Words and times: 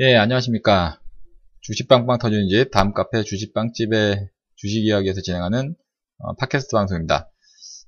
예, 0.00 0.14
안녕하십니까. 0.14 1.00
주식빵빵 1.62 2.18
터지는 2.18 2.46
집, 2.46 2.70
다음 2.70 2.94
카페 2.94 3.24
주식빵집의 3.24 4.28
주식 4.54 4.84
이야기에서 4.84 5.22
진행하는 5.22 5.74
어, 6.18 6.34
팟캐스트 6.36 6.70
방송입니다. 6.76 7.28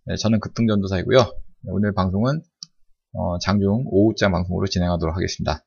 네, 0.06 0.16
저는 0.16 0.40
급등전도사이고요. 0.40 1.18
네, 1.20 1.70
오늘 1.70 1.94
방송은 1.94 2.42
어, 3.12 3.38
장중 3.38 3.84
오후장 3.86 4.32
방송으로 4.32 4.66
진행하도록 4.66 5.14
하겠습니다. 5.14 5.64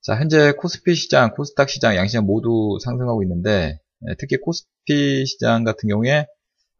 자, 0.00 0.16
현재 0.16 0.54
코스피 0.58 0.96
시장, 0.96 1.32
코스닥 1.36 1.70
시장, 1.70 1.94
양시장 1.94 2.26
모두 2.26 2.78
상승하고 2.82 3.22
있는데 3.22 3.78
네, 4.00 4.14
특히 4.18 4.38
코스피 4.38 5.24
시장 5.24 5.62
같은 5.62 5.88
경우에 5.88 6.26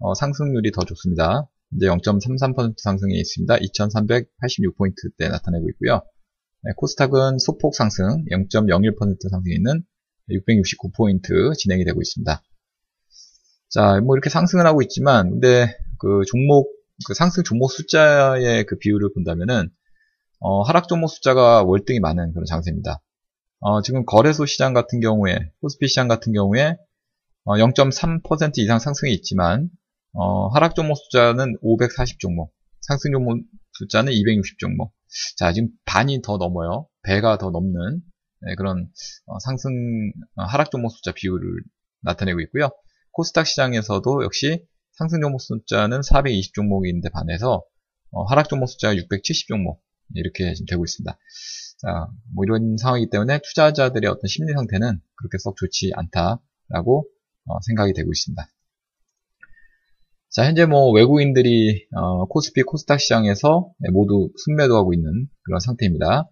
어, 0.01 0.15
상승률이 0.15 0.73
더 0.73 0.83
좋습니다. 0.83 1.49
이제 1.77 1.87
0.33% 1.87 2.75
상승이 2.77 3.15
있습니다. 3.21 3.55
2386포인트 3.55 5.17
대 5.17 5.29
나타내고 5.29 5.69
있고요. 5.71 6.03
네, 6.65 6.71
코스닥은 6.77 7.39
소폭 7.41 7.75
상승 7.75 8.25
0.01% 8.31 9.29
상승이 9.29 9.53
있는 9.53 9.83
669포인트 10.31 11.57
진행이 11.57 11.85
되고 11.85 12.01
있습니다. 12.01 12.41
자, 13.69 14.01
뭐 14.01 14.15
이렇게 14.15 14.31
상승을 14.31 14.65
하고 14.65 14.81
있지만, 14.83 15.31
근데 15.31 15.77
그 15.99 16.23
종목, 16.29 16.71
그 17.05 17.15
상승 17.15 17.43
종목 17.43 17.73
숫자의 17.73 18.65
그 18.67 18.79
비율을 18.79 19.13
본다면은, 19.13 19.71
어, 20.39 20.63
하락 20.63 20.87
종목 20.87 21.09
숫자가 21.09 21.65
월등히 21.65 21.99
많은 21.99 22.33
그런 22.33 22.45
장세입니다. 22.45 23.01
어, 23.59 23.83
지금 23.83 24.05
거래소 24.05 24.47
시장 24.47 24.73
같은 24.73 25.01
경우에, 25.01 25.51
코스피 25.63 25.89
시장 25.89 26.07
같은 26.07 26.33
경우에, 26.33 26.77
어, 27.45 27.55
0.3% 27.57 28.59
이상 28.59 28.79
상승이 28.79 29.13
있지만, 29.15 29.69
어, 30.13 30.47
하락 30.49 30.77
종목 30.77 30.97
숫자는 30.97 31.57
540 31.61 32.21
종목, 32.21 32.53
상승 32.83 33.11
종목 33.11 33.41
숫자는 33.73 34.13
260 34.13 34.61
종목. 34.61 34.93
자, 35.37 35.53
지금 35.53 35.69
반이 35.85 36.23
더 36.23 36.37
넘어요. 36.37 36.87
배가 37.03 37.39
더 37.39 37.51
넘는 37.51 38.03
네, 38.45 38.55
그런 38.57 38.89
어, 39.27 39.39
상승 39.39 39.71
어, 40.37 40.45
하락 40.45 40.71
종목 40.71 40.91
숫자 40.91 41.13
비율을 41.13 41.63
나타내고 42.01 42.41
있고요. 42.43 42.71
코스닥 43.13 43.47
시장에서도 43.47 44.25
역시 44.25 44.67
상승 44.93 45.21
종목 45.21 45.41
숫자는 45.41 46.03
420 46.03 46.55
종목인데 46.55 47.11
반해서 47.11 47.63
어, 48.11 48.25
하락 48.25 48.49
종목 48.49 48.67
숫자가 48.67 48.97
670 48.97 49.49
종목 49.49 49.83
이렇게 50.15 50.53
지금 50.55 50.67
되고 50.67 50.85
있습니다. 50.85 51.17
자, 51.79 52.07
뭐 52.35 52.45
이런 52.45 52.77
상황이기 52.77 53.11
때문에 53.11 53.41
투자자들의 53.43 54.11
어떤 54.11 54.29
심리 54.29 54.53
상태는 54.53 55.01
그렇게 55.17 55.39
썩 55.39 55.57
좋지 55.57 55.93
않다라고 55.95 57.07
생각이 57.67 57.93
되고 57.93 58.11
있습니다. 58.13 58.47
자, 60.33 60.47
현재 60.47 60.65
뭐 60.65 60.91
외국인들이 60.93 61.87
어, 61.95 62.25
코스피 62.25 62.63
코스닥 62.63 63.01
시장에서 63.01 63.71
모두 63.93 64.31
순매도하고 64.43 64.95
있는 64.95 65.29
그런 65.43 65.61
상태입니다. 65.61 66.31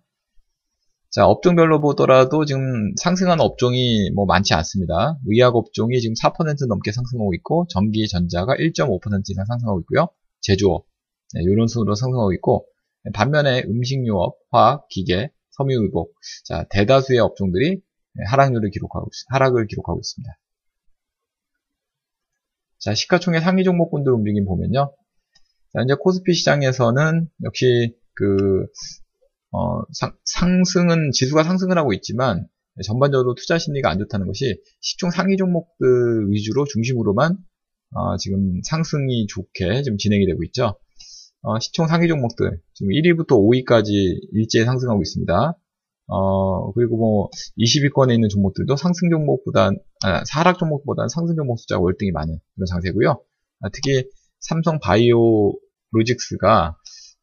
자, 1.10 1.26
업종별로 1.26 1.82
보더라도 1.82 2.46
지금 2.46 2.94
상승하는 2.96 3.44
업종이 3.44 4.10
뭐 4.14 4.24
많지 4.24 4.54
않습니다. 4.54 5.18
의학 5.26 5.54
업종이 5.54 6.00
지금 6.00 6.14
4% 6.14 6.66
넘게 6.66 6.92
상승하고 6.92 7.34
있고, 7.34 7.66
전기, 7.68 8.08
전자가 8.08 8.54
1.5% 8.54 9.22
이상 9.28 9.44
상승하고 9.44 9.80
있고요. 9.80 10.08
제조업, 10.40 10.86
네, 11.34 11.42
이런 11.42 11.66
순으로 11.66 11.94
상승하고 11.94 12.32
있고, 12.34 12.64
반면에 13.12 13.64
음식료업, 13.66 14.36
화학, 14.50 14.88
기계, 14.88 15.30
섬유의복, 15.50 16.14
자, 16.46 16.64
대다수의 16.70 17.18
업종들이 17.18 17.82
하락률을 18.30 18.70
기록하고, 18.70 19.10
하락을 19.28 19.66
기록하고 19.66 19.98
있습니다. 19.98 20.32
자, 22.80 22.94
시가총액 22.94 23.42
상위 23.42 23.62
종목군들 23.62 24.10
움직임 24.12 24.46
보면요. 24.46 24.92
자, 25.72 25.82
이제 25.84 25.94
코스피 26.00 26.32
시장에서는 26.32 27.28
역시 27.44 27.94
그 28.14 28.66
어, 29.52 29.82
상, 30.24 30.64
승은 30.64 31.10
지수가 31.12 31.44
상승을 31.44 31.76
하고 31.76 31.92
있지만 31.92 32.46
전반적으로 32.84 33.34
투자 33.34 33.58
심리가 33.58 33.90
안 33.90 33.98
좋다는 33.98 34.26
것이 34.26 34.62
시총 34.80 35.10
상위 35.10 35.36
종목들 35.36 36.30
위주로 36.30 36.64
중심으로만 36.64 37.36
어, 37.92 38.16
지금 38.16 38.60
상승이 38.64 39.26
좋게 39.26 39.82
지금 39.82 39.98
진행이 39.98 40.24
되고 40.26 40.42
있죠. 40.44 40.78
어, 41.42 41.58
시총 41.58 41.86
상위 41.86 42.08
종목들 42.08 42.60
지금 42.72 42.92
1위부터 42.92 43.32
5위까지 43.32 43.92
일제히 44.32 44.64
상승하고 44.64 45.02
있습니다. 45.02 45.54
어, 46.12 46.72
그리고 46.72 46.96
뭐 46.96 47.30
20위권에 47.58 48.12
있는 48.12 48.28
종목들도 48.28 48.76
상승 48.76 49.10
종목보다 49.10 49.70
아, 50.04 50.22
하락 50.32 50.58
종목보다는 50.58 51.08
상승 51.08 51.36
종목 51.36 51.58
숫자가 51.60 51.80
월등히 51.80 52.10
많은 52.10 52.38
그런 52.54 52.66
장세고요. 52.66 53.22
아, 53.60 53.68
특히 53.72 54.04
삼성 54.40 54.80
바이오 54.80 55.54
로직스가 55.92 56.76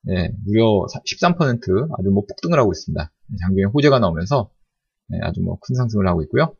네, 0.04 0.32
무려 0.46 0.86
13% 1.06 1.90
아주 2.00 2.10
뭐 2.10 2.24
폭등을 2.28 2.58
하고 2.60 2.72
있습니다. 2.72 3.12
장중에 3.42 3.66
호재가 3.74 4.00
나오면서 4.00 4.50
네, 5.10 5.20
아주 5.22 5.42
뭐 5.42 5.58
큰 5.62 5.76
상승을 5.76 6.08
하고 6.08 6.22
있고요. 6.24 6.56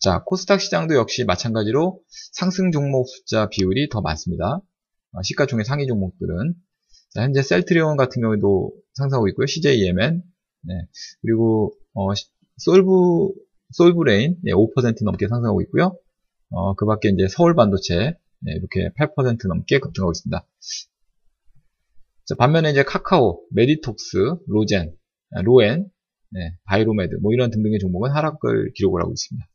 자, 0.00 0.22
코스닥 0.24 0.60
시장도 0.60 0.94
역시 0.94 1.24
마찬가지로 1.24 2.00
상승 2.32 2.70
종목 2.70 3.08
숫자 3.08 3.48
비율이 3.48 3.88
더 3.88 4.00
많습니다. 4.00 4.60
어, 5.12 5.22
시가총액 5.22 5.66
상위 5.66 5.88
종목들은 5.88 6.54
자, 7.10 7.22
현재 7.22 7.42
셀트리온 7.42 7.96
같은 7.96 8.20
경우에도 8.22 8.72
상승하고 8.94 9.28
있고요. 9.28 9.46
CJEMN 9.46 10.22
네, 10.62 10.74
그리고 11.22 11.72
어, 11.94 12.08
솔브 12.58 13.32
솔브레인 13.72 14.36
네, 14.42 14.52
5% 14.52 15.04
넘게 15.04 15.28
상승하고 15.28 15.62
있고요. 15.62 15.96
어, 16.50 16.74
그 16.74 16.86
밖에 16.86 17.10
이제 17.10 17.26
서울 17.28 17.54
반도체 17.54 18.16
네, 18.40 18.52
이렇게 18.52 18.90
8% 18.98 19.48
넘게 19.48 19.78
급등하고 19.78 20.12
있습니다. 20.12 20.46
자, 22.26 22.34
반면에 22.34 22.70
이제 22.70 22.82
카카오, 22.82 23.40
메디톡스, 23.52 24.36
로젠, 24.46 24.94
아, 25.32 25.42
로엔, 25.42 25.90
네, 26.30 26.56
바이로메드 26.64 27.16
뭐 27.22 27.32
이런 27.32 27.50
등등의 27.50 27.78
종목은 27.78 28.10
하락을 28.10 28.72
기록을 28.74 29.00
하고 29.00 29.12
있습니다. 29.12 29.46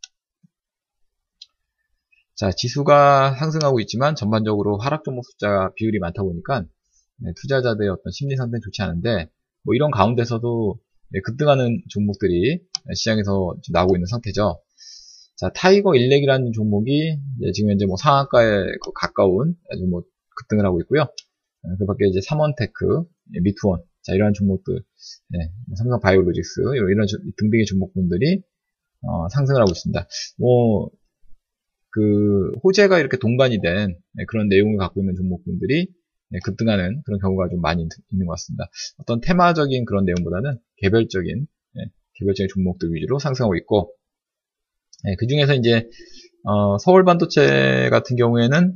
자, 2.36 2.52
지수가 2.52 3.36
상승하고 3.36 3.80
있지만 3.82 4.16
전반적으로 4.16 4.78
하락 4.78 5.04
종목 5.04 5.24
숫자 5.24 5.72
비율이 5.76 6.00
많다 6.00 6.24
보니까 6.24 6.66
네, 7.18 7.32
투자자들의 7.42 7.90
어떤 7.90 8.12
심리 8.12 8.36
상태는 8.36 8.62
좋지 8.64 8.82
않은데 8.82 9.30
뭐 9.64 9.76
이런 9.76 9.92
가운데서도 9.92 10.80
네, 11.10 11.20
급등하는 11.22 11.82
종목들이 11.90 12.62
시장에서 12.94 13.56
나오고 13.72 13.96
있는 13.96 14.06
상태죠. 14.08 14.62
자, 15.38 15.52
타이거 15.56 15.96
일렉이라는 15.96 16.52
종목이 16.54 17.18
지금 17.54 17.72
현재 17.72 17.86
뭐 17.86 17.96
상한가에 17.98 18.66
가까운 18.96 19.56
아주 19.72 19.86
뭐 19.90 20.04
급등을 20.38 20.66
하고 20.66 20.80
있고요. 20.82 21.02
어, 21.02 21.76
그 21.80 21.86
밖에 21.86 22.08
이제 22.08 22.20
삼원테크, 22.22 23.04
예, 23.36 23.40
미투온, 23.42 23.82
자, 24.02 24.14
이러한 24.14 24.34
종목들, 24.34 24.76
네, 25.30 25.40
뭐 25.68 25.76
삼성 25.78 26.00
바이오로직스, 26.00 26.62
이런 26.92 27.08
등등의 27.38 27.66
종목군들이, 27.66 28.42
어, 29.02 29.30
상승을 29.30 29.62
하고 29.62 29.72
있습니다. 29.72 30.08
뭐, 30.38 30.90
그, 31.90 32.52
호재가 32.64 33.00
이렇게 33.00 33.18
동반이 33.18 33.62
된 33.62 33.96
네, 34.14 34.26
그런 34.28 34.50
내용을 34.50 34.78
갖고 34.78 35.02
있는 35.02 35.16
종목군들이 35.16 35.86
네, 35.86 35.94
급등하는 36.44 37.02
그런 37.06 37.20
경우가 37.20 37.50
좀 37.50 37.62
많이 37.62 37.82
있는 38.12 38.26
것 38.26 38.34
같습니다. 38.34 38.70
어떤 38.98 39.22
테마적인 39.22 39.86
그런 39.86 40.06
내용보다는 40.06 40.58
개별적인, 40.78 41.48
네, 41.76 41.86
개별적인 42.16 42.48
종목들 42.54 42.94
위주로 42.94 43.20
상승하고 43.20 43.56
있고, 43.58 43.94
네, 45.04 45.16
그 45.18 45.28
중에서 45.28 45.54
이제 45.54 45.90
어, 46.44 46.78
서울 46.78 47.06
반도체 47.06 47.90
같은 47.90 48.16
경우에는 48.16 48.76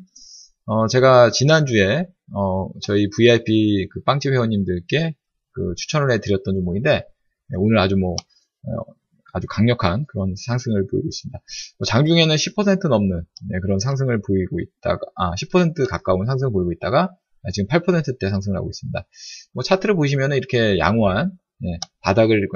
어, 0.65 0.87
제가 0.87 1.31
지난주에 1.31 2.07
어, 2.33 2.69
저희 2.81 3.09
VIP 3.09 3.87
그 3.91 4.01
빵집 4.03 4.33
회원님들께 4.33 5.15
그 5.51 5.73
추천을 5.75 6.11
해드렸던 6.11 6.55
종목인데 6.55 6.91
네, 6.91 7.55
오늘 7.57 7.79
아주 7.79 7.95
뭐 7.95 8.13
어, 8.13 8.93
아주 9.33 9.47
강력한 9.49 10.05
그런 10.07 10.33
상승을 10.35 10.87
보이고 10.87 11.07
있습니다. 11.07 11.39
뭐 11.77 11.85
장중에는 11.85 12.35
10% 12.35 12.89
넘는 12.89 13.23
네, 13.49 13.59
그런 13.61 13.79
상승을 13.79 14.21
보이고 14.21 14.59
있다가 14.59 14.99
아, 15.15 15.31
10% 15.35 15.87
가까운 15.89 16.25
상승을 16.25 16.51
보이고 16.51 16.71
있다가 16.73 17.15
지금 17.53 17.67
8%대 17.67 18.29
상승을 18.29 18.57
하고 18.57 18.69
있습니다. 18.69 19.07
뭐 19.53 19.63
차트를 19.63 19.95
보시면 19.95 20.33
이렇게 20.33 20.77
양호한 20.77 21.31
네, 21.59 21.79
바닥을 22.01 22.47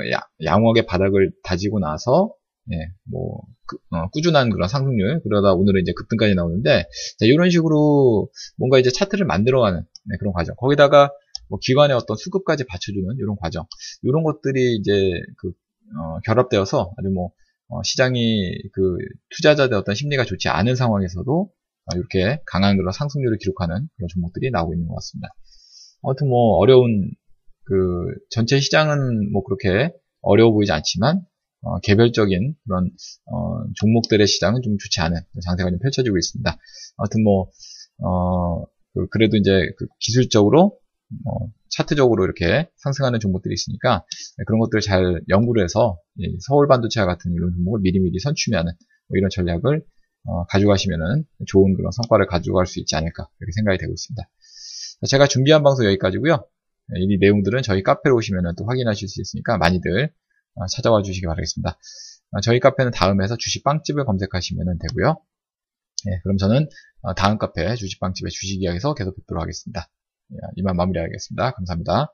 양호하게 0.43 0.85
바닥을 0.85 1.31
다지고 1.43 1.79
나서 1.79 2.33
예, 2.71 2.75
뭐, 3.03 3.41
그, 3.65 3.77
어, 3.89 4.07
꾸준한 4.09 4.49
그런 4.51 4.67
상승률, 4.67 5.21
그러다 5.23 5.53
오늘은 5.53 5.81
이제 5.81 5.93
급등까지 5.95 6.35
나오는데, 6.35 6.83
자, 7.17 7.25
이런 7.25 7.49
식으로 7.49 8.29
뭔가 8.57 8.77
이제 8.77 8.91
차트를 8.91 9.25
만들어가는 9.25 9.81
네, 9.81 10.17
그런 10.19 10.31
과정. 10.31 10.55
거기다가 10.55 11.11
뭐 11.49 11.59
기관의 11.61 11.95
어떤 11.97 12.15
수급까지 12.17 12.65
받쳐주는 12.65 13.15
이런 13.17 13.35
과정. 13.41 13.65
이런 14.03 14.23
것들이 14.23 14.75
이제 14.75 15.11
그, 15.37 15.49
어, 15.97 16.19
결합되어서 16.25 16.94
아주 16.97 17.09
뭐, 17.09 17.31
어, 17.69 17.81
시장이 17.83 18.53
그 18.73 18.97
투자자들 19.35 19.75
어떤 19.75 19.95
심리가 19.95 20.23
좋지 20.23 20.49
않은 20.49 20.75
상황에서도 20.75 21.41
어, 21.41 21.49
이렇게 21.95 22.39
강한 22.45 22.77
그런 22.77 22.91
상승률을 22.91 23.38
기록하는 23.39 23.88
그런 23.95 24.07
종목들이 24.09 24.51
나오고 24.51 24.73
있는 24.73 24.88
것 24.88 24.95
같습니다. 24.95 25.29
아무튼 26.03 26.29
뭐 26.29 26.57
어려운 26.57 27.11
그 27.65 27.75
전체 28.29 28.59
시장은 28.59 29.31
뭐 29.31 29.43
그렇게 29.43 29.93
어려워 30.21 30.51
보이지 30.51 30.71
않지만 30.71 31.21
어, 31.63 31.79
개별적인 31.79 32.55
그런 32.65 32.89
어, 33.31 33.63
종목들의 33.75 34.25
시장은 34.25 34.61
좀 34.63 34.77
좋지 34.77 34.99
않은 35.01 35.19
장세가 35.45 35.69
좀 35.69 35.79
펼쳐지고 35.79 36.17
있습니다. 36.17 36.57
아무튼 36.97 37.23
뭐 37.23 37.47
어, 38.03 38.65
그, 38.94 39.17
래도 39.19 39.37
이제 39.37 39.51
그 39.77 39.85
기술적으로 39.99 40.77
뭐 41.23 41.49
차트적으로 41.69 42.25
이렇게 42.25 42.69
상승하는 42.77 43.19
종목들이 43.19 43.53
있으니까 43.53 44.03
그런 44.45 44.59
것들을 44.59 44.81
잘 44.81 45.21
연구를 45.29 45.63
해서 45.63 45.97
서울 46.47 46.67
반도체와 46.67 47.05
같은 47.05 47.31
이런 47.33 47.53
종목을 47.53 47.81
미리미리 47.81 48.19
선취하는 48.19 48.71
뭐 49.07 49.17
이런 49.17 49.29
전략을 49.29 49.83
어, 50.25 50.45
가져가시면은 50.45 51.25
좋은 51.47 51.73
그런 51.75 51.91
성과를 51.91 52.27
가져갈 52.27 52.65
수 52.65 52.79
있지 52.79 52.95
않을까 52.95 53.27
이렇게 53.39 53.51
생각이 53.56 53.77
되고 53.77 53.91
있습니다. 53.91 54.29
제가 55.07 55.27
준비한 55.27 55.63
방송 55.63 55.85
여기까지고요. 55.85 56.45
이 56.95 57.18
내용들은 57.18 57.63
저희 57.63 57.83
카페로 57.83 58.15
오시면 58.15 58.56
또 58.57 58.65
확인하실 58.65 59.07
수 59.07 59.21
있으니까 59.21 59.57
많이들 59.57 60.13
어, 60.56 60.65
찾아와 60.68 61.01
주시기 61.01 61.25
바라겠습니다. 61.25 61.77
어, 62.31 62.41
저희 62.41 62.59
카페는 62.59 62.91
다음에서 62.91 63.35
주식빵집을 63.38 64.06
검색하시면 64.06 64.77
되고요. 64.79 65.21
예, 66.07 66.19
그럼 66.23 66.38
저는 66.38 66.68
다음 67.15 67.38
카페 67.38 67.75
주식빵집의 67.75 68.31
주식이야기에서 68.31 68.94
계속 68.94 69.15
뵙도록 69.15 69.41
하겠습니다. 69.41 69.89
예, 70.33 70.38
이만 70.56 70.75
마무리하겠습니다. 70.75 71.51
감사합니다. 71.51 72.13